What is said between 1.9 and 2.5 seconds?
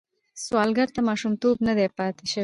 پاتې شوی